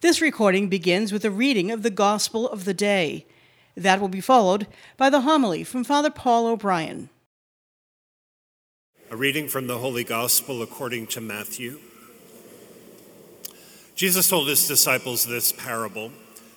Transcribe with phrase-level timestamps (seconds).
[0.00, 3.26] This recording begins with a reading of the Gospel of the day.
[3.76, 7.10] That will be followed by the homily from Father Paul O'Brien.
[9.10, 11.80] A reading from the Holy Gospel according to Matthew.
[13.94, 16.12] Jesus told his disciples this parable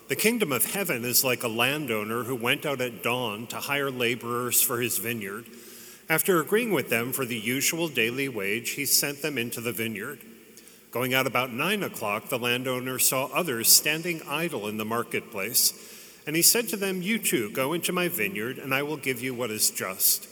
[0.08, 3.90] The kingdom of heaven is like a landowner who went out at dawn to hire
[3.90, 5.44] laborers for his vineyard.
[6.08, 10.20] After agreeing with them for the usual daily wage, he sent them into the vineyard.
[10.94, 15.74] Going out about nine o'clock, the landowner saw others standing idle in the marketplace,
[16.24, 19.20] and he said to them, You too, go into my vineyard, and I will give
[19.20, 20.28] you what is just.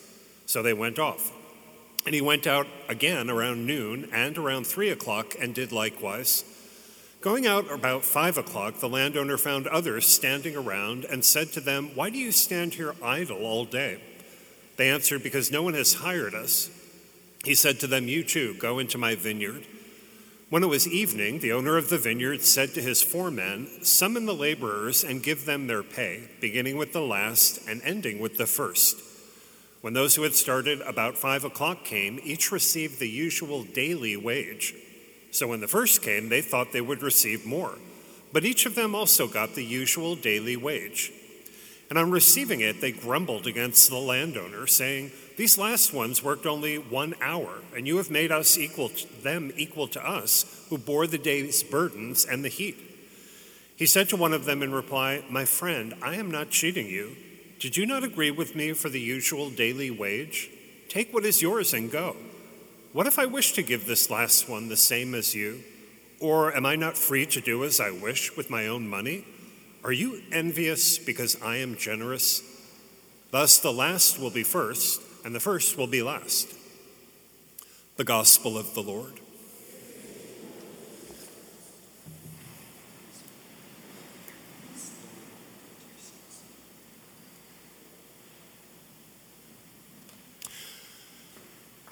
[0.46, 1.32] So they went off.
[2.06, 6.44] And he went out again around noon and around three o'clock and did likewise.
[7.20, 11.90] Going out about five o'clock, the landowner found others standing around and said to them,
[11.96, 14.00] Why do you stand here idle all day?
[14.76, 16.70] They answered, Because no one has hired us.
[17.44, 19.66] He said to them, You too, go into my vineyard.
[20.52, 24.34] When it was evening, the owner of the vineyard said to his foremen, Summon the
[24.34, 29.00] laborers and give them their pay, beginning with the last and ending with the first.
[29.80, 34.74] When those who had started about five o'clock came, each received the usual daily wage.
[35.30, 37.78] So when the first came, they thought they would receive more.
[38.30, 41.12] But each of them also got the usual daily wage.
[41.88, 46.76] And on receiving it, they grumbled against the landowner, saying, these last ones worked only
[46.76, 48.90] one hour, and you have made us equal
[49.22, 52.76] them equal to us, who bore the day's burdens and the heat.
[53.76, 57.16] He said to one of them in reply, My friend, I am not cheating you.
[57.58, 60.50] Did you not agree with me for the usual daily wage?
[60.88, 62.16] Take what is yours and go.
[62.92, 65.62] What if I wish to give this last one the same as you?
[66.20, 69.24] Or am I not free to do as I wish with my own money?
[69.82, 72.42] Are you envious because I am generous?
[73.30, 76.48] Thus the last will be first and the first will be last.
[77.96, 79.20] The Gospel of the Lord.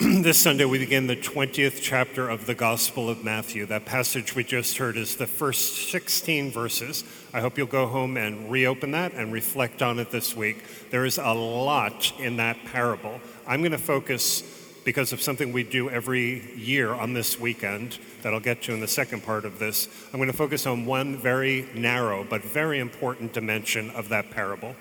[0.22, 3.66] this Sunday, we begin the 20th chapter of the Gospel of Matthew.
[3.66, 7.04] That passage we just heard is the first 16 verses.
[7.32, 10.64] I hope you'll go home and reopen that and reflect on it this week.
[10.90, 13.20] There is a lot in that parable.
[13.46, 14.42] I'm going to focus,
[14.84, 18.80] because of something we do every year on this weekend, that I'll get to in
[18.80, 22.80] the second part of this, I'm going to focus on one very narrow but very
[22.80, 24.74] important dimension of that parable.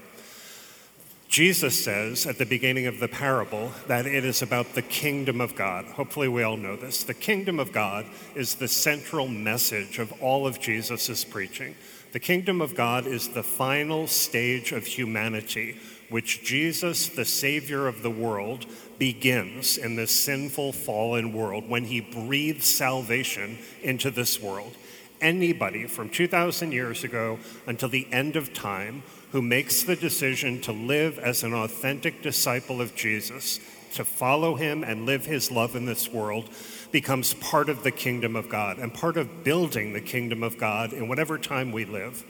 [1.28, 5.56] Jesus says at the beginning of the parable that it is about the kingdom of
[5.56, 5.86] God.
[5.86, 7.04] Hopefully, we all know this.
[7.04, 11.76] The kingdom of God is the central message of all of Jesus' preaching.
[12.12, 15.78] The kingdom of God is the final stage of humanity,
[16.10, 18.66] which Jesus, the Savior of the world,
[18.98, 24.76] begins in this sinful, fallen world when he breathes salvation into this world.
[25.22, 27.38] Anybody from 2,000 years ago
[27.68, 32.82] until the end of time who makes the decision to live as an authentic disciple
[32.82, 33.60] of Jesus,
[33.94, 36.50] to follow him and live his love in this world,
[36.92, 40.94] becomes part of the kingdom of God and part of building the kingdom of God
[40.94, 42.24] in whatever time we live.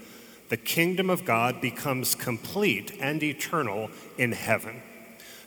[0.49, 4.81] The kingdom of God becomes complete and eternal in heaven.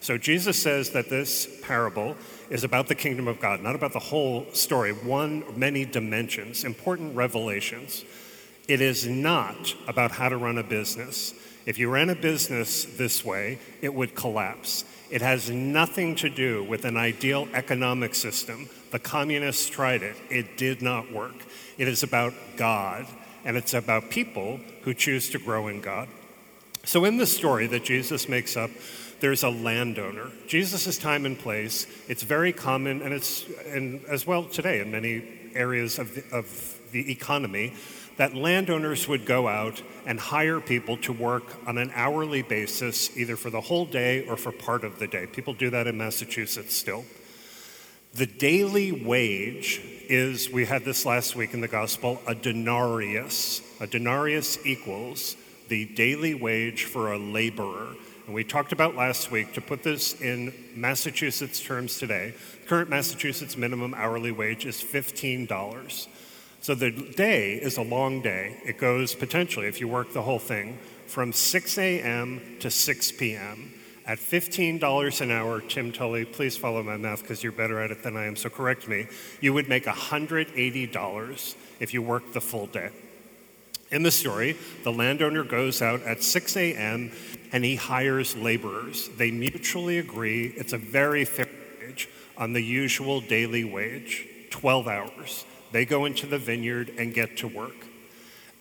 [0.01, 2.17] So Jesus says that this parable
[2.51, 7.15] is about the kingdom of God, not about the whole story, one, many dimensions, important
[7.15, 8.05] revelations.
[8.69, 11.35] It is not about how to run a business.
[11.67, 14.85] If you ran a business this way, it would collapse.
[15.11, 18.69] It has nothing to do with an ideal economic system.
[18.93, 21.35] The communists tried it, it did not work.
[21.79, 23.07] It is about God,
[23.45, 26.09] and it's about people who choose to grow in God.
[26.85, 28.71] So, in the story that Jesus makes up,
[29.21, 30.31] there's a landowner.
[30.47, 35.23] Jesus' time and place, it's very common, and it's and as well today in many
[35.55, 37.73] areas of the, of the economy
[38.17, 43.37] that landowners would go out and hire people to work on an hourly basis, either
[43.37, 45.27] for the whole day or for part of the day.
[45.27, 47.05] People do that in Massachusetts still.
[48.15, 49.81] The daily wage
[50.11, 53.63] is, we had this last week in the gospel, a denarius.
[53.81, 55.35] A denarius equals
[55.69, 57.95] the daily wage for a laborer.
[58.27, 62.35] And we talked about last week, to put this in Massachusetts terms today,
[62.67, 66.07] current Massachusetts minimum hourly wage is $15.
[66.61, 68.61] So the day is a long day.
[68.67, 72.59] It goes potentially, if you work the whole thing, from 6 a.m.
[72.61, 73.73] to 6 p.m.
[74.05, 78.03] At $15 an hour, Tim Tully, please follow my math because you're better at it
[78.03, 79.07] than I am, so correct me.
[79.41, 82.91] You would make $180 if you worked the full day.
[83.93, 87.13] In the story, the landowner goes out at 6 a.m.
[87.53, 89.09] and he hires laborers.
[89.19, 91.49] They mutually agree, it's a very fair
[91.81, 95.45] wage, on the usual daily wage 12 hours.
[95.71, 97.87] They go into the vineyard and get to work.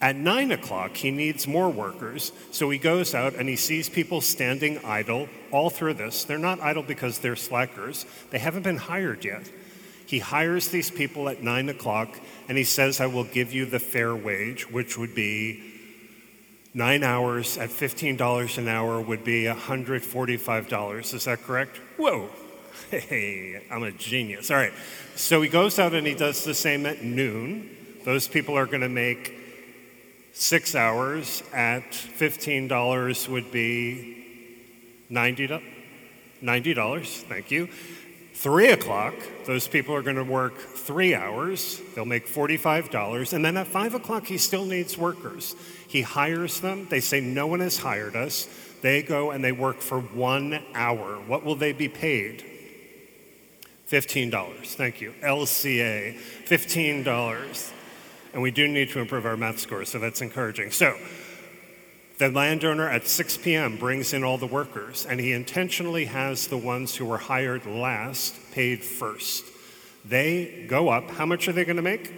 [0.01, 4.19] At nine o'clock, he needs more workers, so he goes out and he sees people
[4.19, 6.24] standing idle all through this.
[6.24, 9.48] They're not idle because they're slackers, they haven't been hired yet.
[10.07, 12.19] He hires these people at nine o'clock
[12.50, 15.71] and he says, I will give you the fair wage, which would be
[16.74, 21.13] nine hours at $15 an hour would be $145.
[21.13, 21.80] Is that correct?
[21.98, 22.30] Whoa.
[22.89, 24.51] Hey, I'm a genius.
[24.51, 24.74] All right.
[25.15, 27.69] So he goes out and he does the same at noon.
[28.03, 29.33] Those people are going to make
[30.33, 35.61] Six hours at $15 would be $90.
[36.41, 37.67] $90, thank you.
[38.33, 39.13] Three o'clock,
[39.45, 41.79] those people are going to work three hours.
[41.93, 43.33] They'll make $45.
[43.33, 45.55] And then at five o'clock, he still needs workers.
[45.87, 46.87] He hires them.
[46.89, 48.47] They say, No one has hired us.
[48.81, 51.17] They go and they work for one hour.
[51.27, 52.43] What will they be paid?
[53.89, 54.65] $15.
[54.65, 55.13] Thank you.
[55.21, 56.17] LCA,
[56.47, 57.71] $15.
[58.33, 60.71] And we do need to improve our math scores, so that's encouraging.
[60.71, 60.97] So,
[62.17, 63.77] the landowner at 6 p.m.
[63.77, 68.35] brings in all the workers, and he intentionally has the ones who were hired last
[68.51, 69.43] paid first.
[70.05, 71.09] They go up.
[71.09, 72.13] How much are they going to make?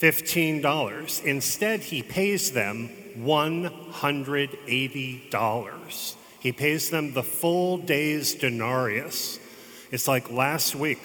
[0.00, 1.24] $15.
[1.24, 2.88] Instead, he pays them
[3.18, 6.14] $180.
[6.40, 9.38] He pays them the full day's denarius.
[9.90, 11.00] It's like last week,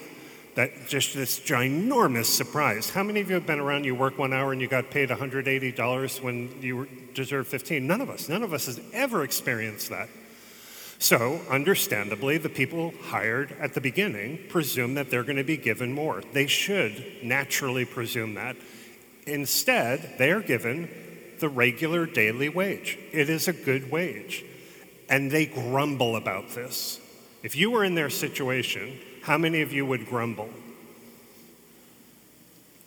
[0.56, 2.90] that just this ginormous surprise.
[2.90, 3.84] How many of you have been around?
[3.84, 7.86] You work one hour and you got paid $180 when you deserve 15.
[7.86, 8.30] None of us.
[8.30, 10.10] None of us has ever experienced that.
[10.98, 15.92] So, understandably, the people hired at the beginning presume that they're going to be given
[15.92, 16.24] more.
[16.32, 18.56] They should naturally presume that.
[19.28, 20.90] Instead, they are given
[21.40, 22.98] the regular daily wage.
[23.12, 24.46] It is a good wage.
[25.10, 27.02] And they grumble about this.
[27.44, 30.50] If you were in their situation, how many of you would grumble?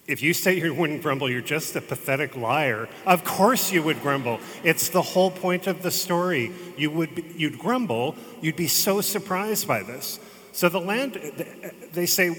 [0.06, 2.88] If you say you wouldn't grumble, you're just a pathetic liar.
[3.04, 4.38] Of course you would grumble.
[4.62, 6.52] It's the whole point of the story.
[6.76, 10.20] You would you'd grumble, you'd be so surprised by this.
[10.52, 11.14] So the land
[11.92, 12.30] they say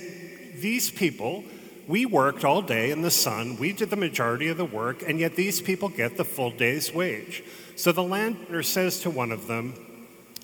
[0.56, 1.44] these people
[1.90, 5.20] we worked all day in the sun, we did the majority of the work, and
[5.20, 7.44] yet these people get the full day's wage.
[7.76, 9.74] So the landowner says to one of them,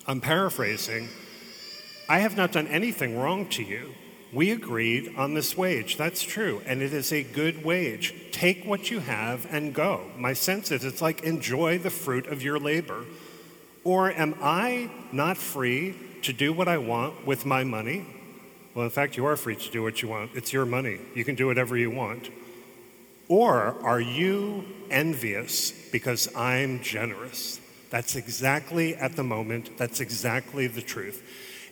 [0.08, 1.08] I'm paraphrasing,
[2.08, 3.94] I have not done anything wrong to you.
[4.32, 5.96] We agreed on this wage.
[5.96, 6.62] That's true.
[6.66, 8.14] And it is a good wage.
[8.32, 10.10] Take what you have and go.
[10.16, 13.04] My sense is it's like enjoy the fruit of your labor.
[13.84, 18.06] Or am I not free to do what I want with my money?
[18.74, 20.32] Well, in fact, you are free to do what you want.
[20.34, 20.98] It's your money.
[21.14, 22.30] You can do whatever you want.
[23.28, 27.60] Or are you envious because I'm generous?
[27.90, 31.22] That's exactly at the moment, that's exactly the truth.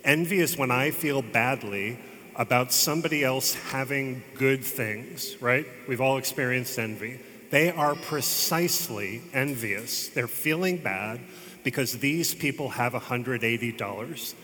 [0.04, 1.98] Envy is when I feel badly
[2.36, 5.66] about somebody else having good things, right?
[5.88, 7.20] We've all experienced envy.
[7.50, 10.08] They are precisely envious.
[10.08, 11.20] They're feeling bad
[11.62, 14.34] because these people have $180.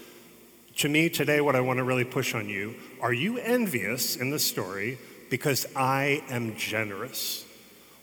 [0.77, 4.31] To me, today, what I want to really push on you are you envious in
[4.31, 4.99] the story
[5.29, 7.45] because I am generous?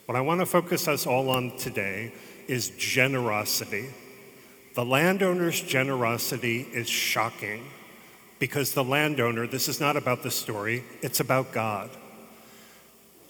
[0.05, 2.13] What I want to focus us all on today
[2.47, 3.87] is generosity.
[4.77, 7.65] The landowner's generosity is shocking
[8.37, 11.89] because the landowner, this is not about the story, it's about God.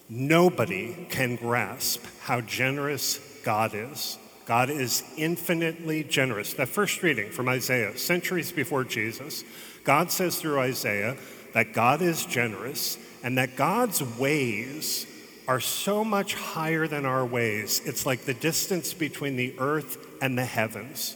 [0.10, 4.18] Nobody can grasp how generous God is.
[4.46, 6.54] God is infinitely generous.
[6.56, 9.46] That first reading from Isaiah, centuries before Jesus,
[9.86, 11.16] God says through Isaiah
[11.54, 15.08] that God is generous and that God's ways
[15.48, 17.82] are so much higher than our ways.
[17.86, 21.16] It's like the distance between the earth and the heavens.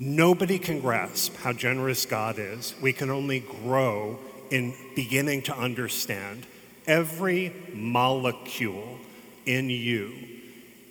[0.00, 2.74] Nobody can grasp how generous God is.
[2.80, 4.18] We can only grow
[4.50, 6.46] in beginning to understand.
[6.86, 8.98] Every molecule
[9.44, 10.12] in you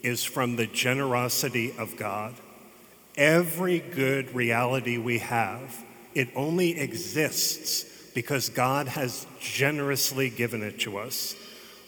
[0.03, 2.35] is from the generosity of God.
[3.15, 5.83] Every good reality we have,
[6.13, 11.35] it only exists because God has generously given it to us.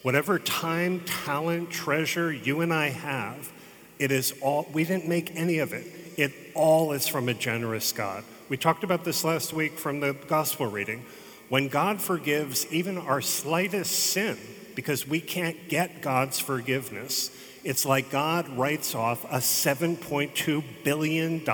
[0.03, 3.51] Whatever time, talent, treasure you and I have,
[3.99, 5.85] it is all, we didn't make any of it.
[6.19, 8.25] It all is from a generous God.
[8.49, 11.05] We talked about this last week from the gospel reading.
[11.47, 14.37] When God forgives even our slightest sin,
[14.75, 17.31] because we can't get God's forgiveness,
[17.63, 21.45] it's like God writes off a $7.2 billion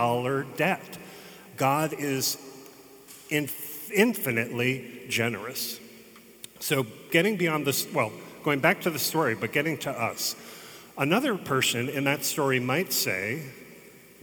[0.55, 0.97] debt.
[1.57, 2.35] God is
[3.29, 5.79] infinitely generous.
[6.59, 8.11] So, getting beyond this, well,
[8.43, 10.35] going back to the story, but getting to us,
[10.97, 13.43] another person in that story might say,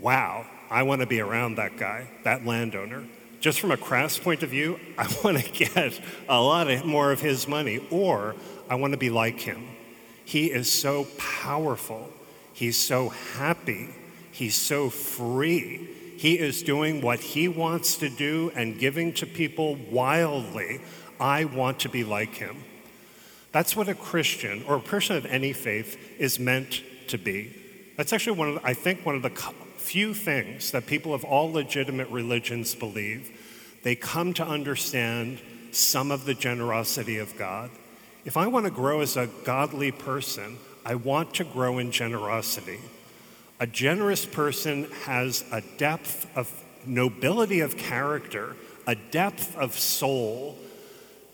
[0.02, 3.06] wow, I want to be around that guy, that landowner.
[3.40, 7.12] Just from a crass point of view, I want to get a lot of, more
[7.12, 8.34] of his money, or
[8.68, 9.68] I want to be like him.
[10.24, 12.10] He is so powerful.
[12.52, 13.88] He's so happy.
[14.32, 15.88] He's so free.
[16.16, 20.80] He is doing what he wants to do and giving to people wildly.
[21.18, 22.64] I want to be like him.
[23.50, 27.54] That's what a Christian or a person of any faith is meant to be.
[27.96, 29.30] That's actually one of, I think, one of the
[29.82, 33.30] few things that people of all legitimate religions believe.
[33.82, 35.40] They come to understand
[35.72, 37.70] some of the generosity of God.
[38.24, 42.78] If I want to grow as a godly person, I want to grow in generosity.
[43.58, 46.50] A generous person has a depth of
[46.86, 50.56] nobility of character, a depth of soul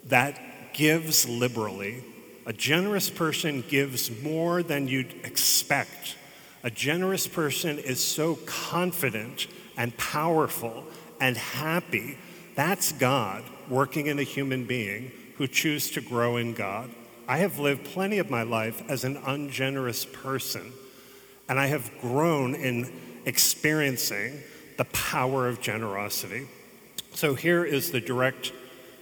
[0.07, 2.03] that gives liberally.
[2.47, 6.17] A generous person gives more than you'd expect.
[6.63, 9.47] A generous person is so confident
[9.77, 10.85] and powerful
[11.21, 12.19] and happy.
[12.55, 16.91] That's God working in a human being who choose to grow in God.
[17.29, 20.73] I have lived plenty of my life as an ungenerous person,
[21.49, 22.93] and I have grown in
[23.25, 24.41] experiencing
[24.79, 26.49] the power of generosity.
[27.13, 28.53] So here is the direct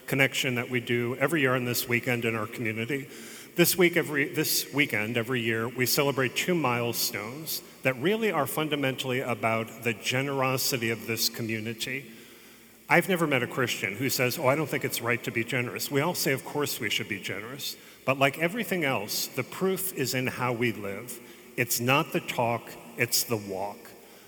[0.06, 3.08] connection that we do every year on this weekend in our community.
[3.56, 9.20] This week, every this weekend, every year, we celebrate two milestones that really are fundamentally
[9.20, 12.04] about the generosity of this community.
[12.86, 15.42] I've never met a Christian who says, Oh, I don't think it's right to be
[15.42, 15.90] generous.
[15.90, 17.78] We all say, Of course, we should be generous.
[18.04, 21.18] But like everything else, the proof is in how we live.
[21.56, 23.78] It's not the talk, it's the walk.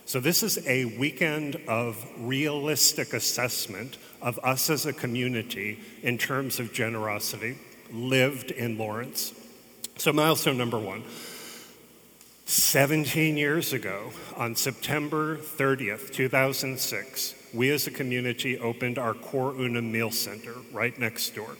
[0.06, 6.58] So, this is a weekend of realistic assessment of us as a community in terms
[6.58, 7.58] of generosity
[7.92, 9.32] lived in Lawrence.
[9.96, 11.04] So, milestone number one
[12.46, 19.92] 17 years ago, on September 30th, 2006, we as a community opened our Cor Unum
[19.92, 21.56] Meal Center right next door.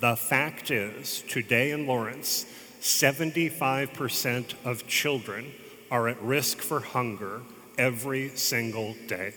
[0.00, 2.46] The fact is, today in Lawrence,
[2.80, 5.52] 75% of children
[5.90, 7.42] are at risk for hunger
[7.78, 9.34] every single day.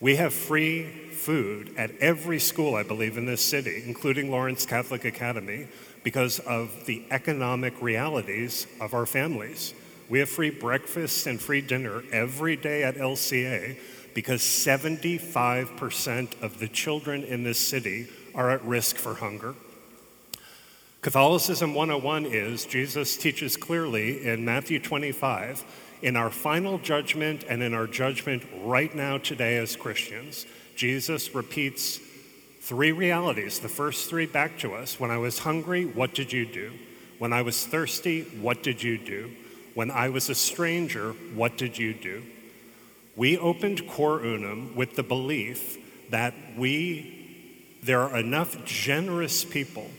[0.00, 5.04] We have free food at every school, I believe, in this city, including Lawrence Catholic
[5.04, 5.68] Academy,
[6.02, 9.74] because of the economic realities of our families.
[10.08, 13.76] We have free breakfast and free dinner every day at LCA
[14.14, 19.54] because 75% of the children in this city are at risk for hunger.
[21.02, 25.62] Catholicism 101 is Jesus teaches clearly in Matthew 25
[26.02, 32.00] in our final judgment and in our judgment right now today as Christians, Jesus repeats
[32.60, 34.98] three realities, the first three back to us.
[34.98, 36.72] When I was hungry, what did you do?
[37.18, 39.30] When I was thirsty, what did you do?
[39.74, 42.22] When I was a stranger, what did you do?
[43.16, 45.76] We opened Cor Unum with the belief
[46.10, 49.90] that we, there are enough generous people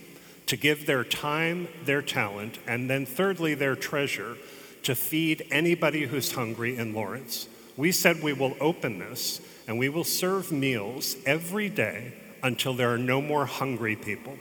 [0.47, 4.35] to give their time, their talent, and then thirdly, their treasure
[4.83, 7.47] to feed anybody who's hungry in Lawrence.
[7.77, 12.91] We said we will open this and we will serve meals every day until there
[12.91, 14.35] are no more hungry people.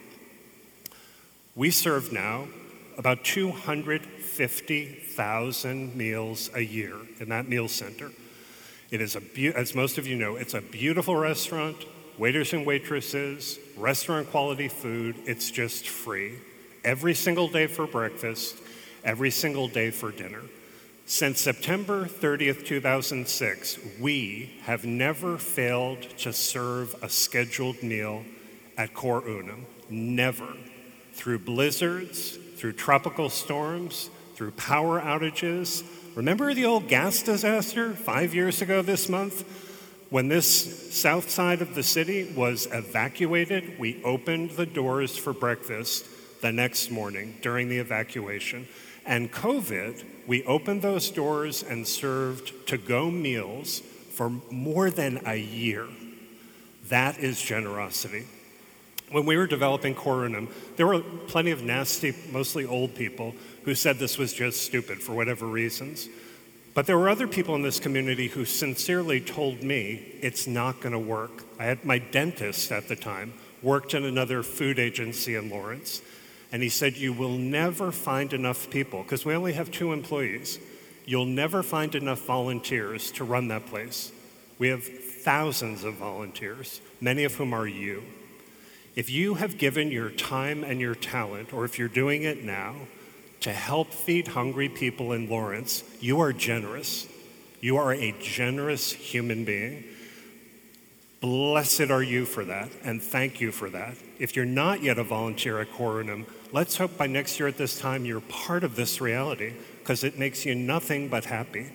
[1.54, 2.48] We serve now
[2.96, 8.12] about 250,000 meals a year in that meal center.
[8.90, 11.76] It is a, be- as most of you know, it's a beautiful restaurant
[12.18, 15.16] waiters and waitresses, restaurant quality food.
[15.24, 16.38] It's just free.
[16.84, 18.58] Every single day for breakfast,
[19.04, 20.42] every single day for dinner.
[21.06, 28.24] Since September 30th, 2006, we have never failed to serve a scheduled meal
[28.78, 29.66] at Cor Unum.
[29.88, 30.56] Never.
[31.12, 35.82] Through blizzards, through tropical storms, through power outages.
[36.14, 39.44] Remember the old gas disaster five years ago this month?
[40.10, 46.06] When this south side of the city was evacuated, we opened the doors for breakfast
[46.40, 48.66] the next morning during the evacuation.
[49.06, 53.80] And COVID, we opened those doors and served to go meals
[54.12, 55.88] for more than a year.
[56.88, 58.26] That is generosity.
[59.10, 63.74] When we were developing Cor Unum, there were plenty of nasty, mostly old people, who
[63.74, 66.08] said this was just stupid for whatever reasons.
[66.74, 70.92] But there were other people in this community who sincerely told me it's not going
[70.92, 71.44] to work.
[71.58, 76.00] I had my dentist at the time worked in another food agency in Lawrence,
[76.52, 80.58] and he said, You will never find enough people, because we only have two employees.
[81.06, 84.12] You'll never find enough volunteers to run that place.
[84.58, 88.02] We have thousands of volunteers, many of whom are you.
[88.94, 92.74] If you have given your time and your talent, or if you're doing it now,
[93.40, 97.06] to help feed hungry people in Lawrence, you are generous.
[97.60, 99.84] You are a generous human being.
[101.20, 103.96] Blessed are you for that, and thank you for that.
[104.18, 107.56] If you're not yet a volunteer at Cor Unum, let's hope by next year at
[107.56, 111.72] this time you're part of this reality because it makes you nothing but happy.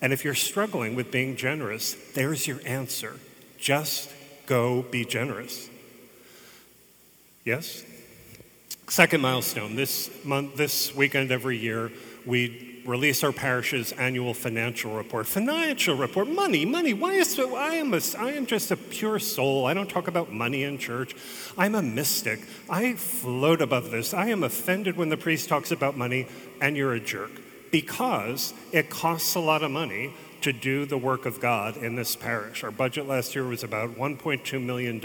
[0.00, 3.18] And if you're struggling with being generous, there's your answer.
[3.58, 4.12] Just
[4.46, 5.68] go be generous.
[7.44, 7.84] Yes?
[8.88, 11.90] Second milestone this month, this weekend every year,
[12.24, 15.26] we release our parish's annual financial report.
[15.26, 16.94] Financial report, money, money.
[16.94, 17.38] Why is?
[17.38, 19.66] I am a, I am just a pure soul.
[19.66, 21.14] I don't talk about money in church.
[21.58, 22.40] I'm a mystic.
[22.68, 24.14] I float above this.
[24.14, 26.26] I am offended when the priest talks about money,
[26.60, 27.30] and you're a jerk
[27.70, 32.16] because it costs a lot of money to do the work of God in this
[32.16, 32.64] parish.
[32.64, 35.02] Our budget last year was about $1.2 million.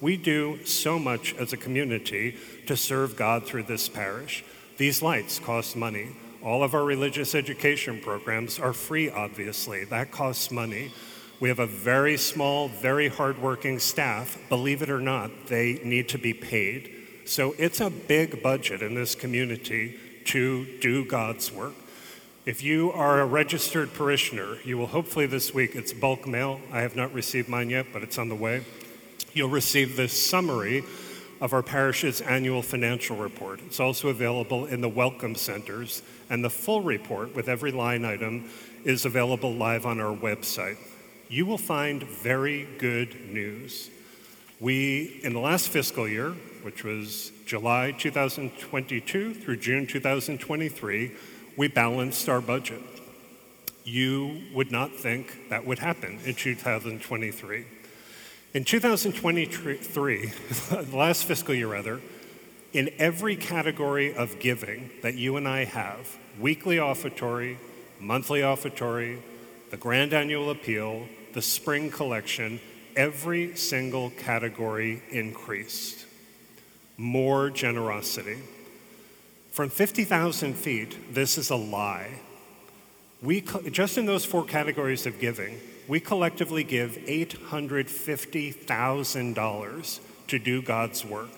[0.00, 4.44] We do so much as a community to serve God through this parish.
[4.76, 6.16] These lights cost money.
[6.42, 9.84] All of our religious education programs are free, obviously.
[9.84, 10.90] That costs money.
[11.38, 14.38] We have a very small, very hardworking staff.
[14.48, 16.90] Believe it or not, they need to be paid.
[17.26, 21.74] So it's a big budget in this community to do God's work.
[22.46, 26.60] If you are a registered parishioner, you will hopefully this week, it's bulk mail.
[26.72, 28.64] I have not received mine yet, but it's on the way.
[29.34, 30.84] You'll receive this summary
[31.40, 33.60] of our parish's annual financial report.
[33.66, 38.50] It's also available in the welcome centers, and the full report with every line item
[38.84, 40.76] is available live on our website.
[41.28, 43.90] You will find very good news.
[44.58, 46.30] We, in the last fiscal year,
[46.62, 51.12] which was July 2022 through June 2023,
[51.56, 52.82] we balanced our budget.
[53.84, 57.64] You would not think that would happen in 2023.
[58.52, 60.26] In 2023,
[60.70, 62.00] the last fiscal year rather,
[62.72, 67.58] in every category of giving that you and I have weekly offertory,
[68.00, 69.22] monthly offertory,
[69.70, 72.58] the grand annual appeal, the spring collection
[72.96, 76.06] every single category increased.
[76.96, 78.38] More generosity.
[79.52, 82.18] From 50,000 feet, this is a lie.
[83.22, 91.04] We, just in those four categories of giving, we collectively give $850,000 to do God's
[91.04, 91.30] work.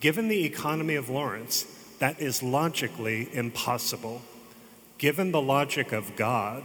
[0.00, 1.66] Given the economy of Lawrence,
[1.98, 4.22] that is logically impossible.
[4.96, 6.62] Given the logic of God,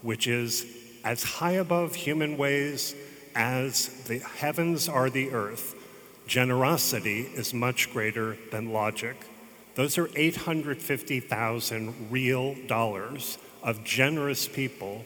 [0.00, 0.64] which is
[1.04, 2.94] as high above human ways
[3.34, 5.74] as the heavens are the earth,
[6.26, 9.16] generosity is much greater than logic.
[9.74, 15.04] Those are 850,000 real dollars of generous people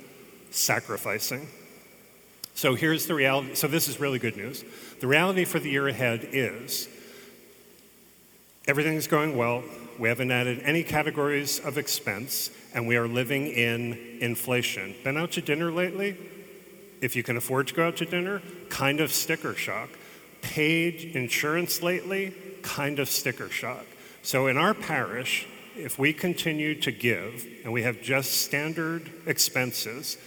[0.50, 1.48] sacrificing.
[2.54, 3.54] So here's the reality.
[3.54, 4.64] So this is really good news.
[5.00, 6.88] The reality for the year ahead is
[8.66, 9.62] everything's going well.
[9.98, 14.94] We haven't added any categories of expense, and we are living in inflation.
[15.04, 16.16] Been out to dinner lately?
[17.00, 19.90] If you can afford to go out to dinner, kind of sticker shock.
[20.42, 22.34] Paid insurance lately?
[22.62, 23.84] Kind of sticker shock.
[24.22, 30.18] So in our parish, if we continue to give and we have just standard expenses,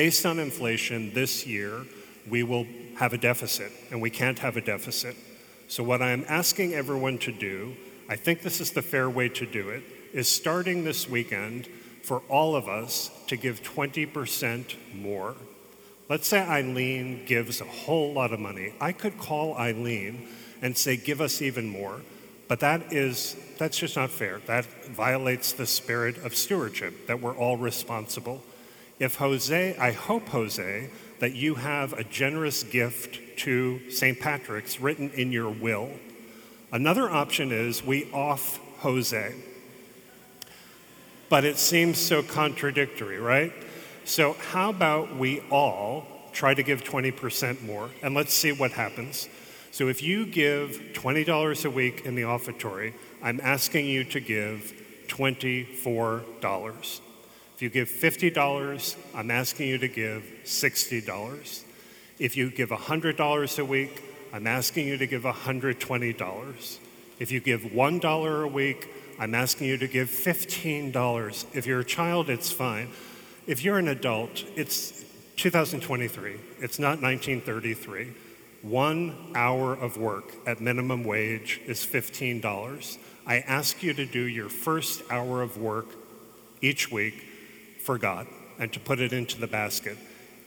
[0.00, 1.84] based on inflation this year,
[2.26, 5.14] we will have a deficit, and we can't have a deficit.
[5.68, 7.76] So, what I'm asking everyone to do,
[8.08, 9.82] I think this is the fair way to do it,
[10.14, 11.68] is starting this weekend
[12.02, 15.34] for all of us to give 20% more.
[16.08, 18.72] Let's say Eileen gives a whole lot of money.
[18.80, 20.28] I could call Eileen
[20.62, 22.00] and say, give us even more.
[22.48, 24.40] But that is, that's just not fair.
[24.46, 28.42] That violates the spirit of stewardship, that we're all responsible.
[29.00, 34.20] If Jose, I hope, Jose, that you have a generous gift to St.
[34.20, 35.90] Patrick's written in your will.
[36.70, 39.34] Another option is we off Jose.
[41.30, 43.54] But it seems so contradictory, right?
[44.04, 49.30] So, how about we all try to give 20% more and let's see what happens?
[49.70, 54.74] So, if you give $20 a week in the offertory, I'm asking you to give
[55.08, 57.00] $24.
[57.60, 61.62] If you give $50, I'm asking you to give $60.
[62.18, 66.78] If you give $100 a week, I'm asking you to give $120.
[67.18, 71.44] If you give $1 a week, I'm asking you to give $15.
[71.54, 72.88] If you're a child, it's fine.
[73.46, 75.04] If you're an adult, it's
[75.36, 76.36] 2023.
[76.60, 78.14] It's not 1933.
[78.62, 82.96] One hour of work at minimum wage is $15.
[83.26, 85.88] I ask you to do your first hour of work
[86.62, 87.26] each week
[87.90, 88.28] for God
[88.60, 89.98] and to put it into the basket.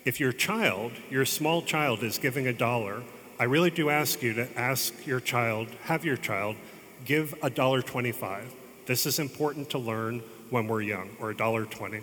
[0.06, 3.04] If your child, your small child, is giving a dollar,
[3.38, 6.56] I really do ask you to ask your child, have your child,
[7.04, 8.50] give a dollar twenty-five.
[8.86, 12.00] This is important to learn when we're young, or a dollar twenty.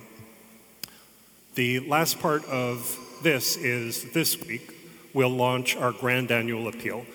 [1.54, 4.74] The last part of this is this week
[5.14, 7.06] we'll launch our grand annual appeal.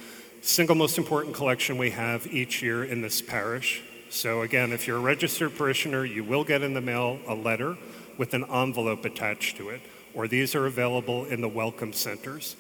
[0.42, 3.84] Single most important collection we have each year in this parish.
[4.10, 7.78] So, again, if you're a registered parishioner, you will get in the mail a letter
[8.18, 9.82] with an envelope attached to it,
[10.14, 12.56] or these are available in the welcome centers.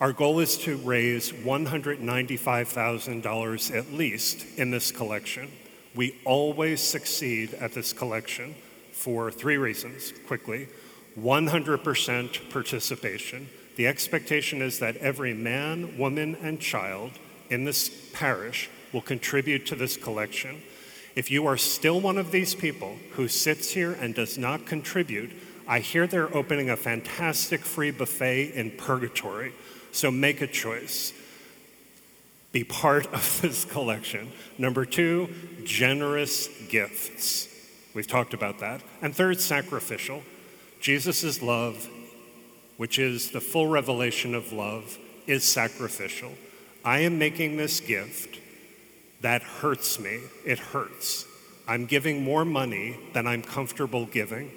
[0.00, 5.50] Our goal is to raise $195,000 at least in this collection.
[5.94, 8.54] We always succeed at this collection
[8.92, 10.68] for three reasons quickly
[11.18, 13.48] 100% participation.
[13.76, 17.12] The expectation is that every man, woman, and child
[17.48, 20.60] in this parish will contribute to this collection.
[21.16, 25.32] If you are still one of these people who sits here and does not contribute,
[25.66, 29.54] I hear they're opening a fantastic free buffet in purgatory.
[29.92, 31.14] So make a choice.
[32.52, 34.30] Be part of this collection.
[34.58, 35.30] Number two,
[35.64, 37.48] generous gifts.
[37.94, 38.82] We've talked about that.
[39.00, 40.22] And third, sacrificial.
[40.80, 41.88] Jesus' love,
[42.76, 46.34] which is the full revelation of love, is sacrificial.
[46.84, 48.38] I am making this gift
[49.26, 50.20] that hurts me.
[50.44, 51.26] It hurts.
[51.66, 54.52] I'm giving more money than I'm comfortable giving.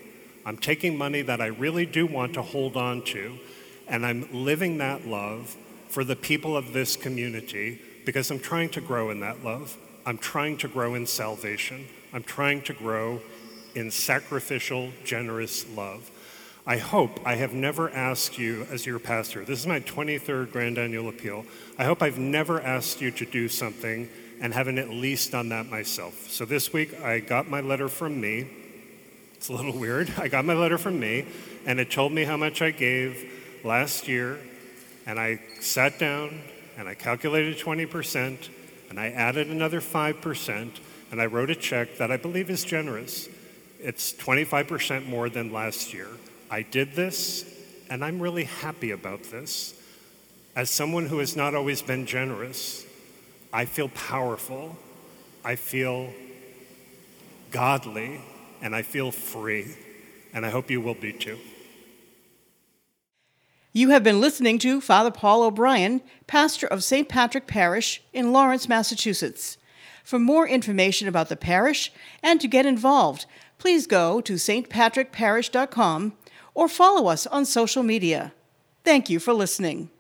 [0.45, 3.39] I'm taking money that I really do want to hold on to,
[3.88, 8.79] and I'm living that love for the people of this community because I'm trying to
[8.79, 9.75] grow in that love.
[10.05, 11.88] I'm trying to grow in salvation.
[12.13, 13.21] I'm trying to grow
[13.73, 16.12] in sacrificial, generous love.
[16.67, 20.77] I hope I have never asked you, as your pastor, this is my 23rd Grand
[20.77, 21.45] Annual Appeal.
[21.79, 24.08] I hope I've never asked you to do something
[24.41, 26.30] and haven't at least done that myself.
[26.30, 28.47] So this week I got my letter from me.
[29.34, 30.12] It's a little weird.
[30.17, 31.25] I got my letter from me,
[31.65, 34.39] and it told me how much I gave last year.
[35.06, 36.41] And I sat down
[36.78, 38.49] and I calculated 20%,
[38.89, 40.80] and I added another 5%,
[41.12, 43.28] and I wrote a check that I believe is generous.
[43.82, 46.08] It's 25% more than last year.
[46.49, 47.43] I did this,
[47.89, 49.73] and I'm really happy about this.
[50.56, 52.86] As someone who has not always been generous,
[53.51, 54.77] I feel powerful,
[55.43, 56.13] I feel
[57.51, 58.21] godly,
[58.62, 59.75] and I feel free.
[60.33, 61.39] And I hope you will be too.
[63.71, 67.07] You have been listening to Father Paul O'Brien, pastor of St.
[67.07, 69.57] Patrick Parish in Lawrence, Massachusetts.
[70.03, 71.91] For more information about the parish
[72.23, 73.25] and to get involved,
[73.57, 76.13] please go to stpatrickparish.com
[76.53, 78.33] or follow us on social media.
[78.83, 79.91] Thank you for listening.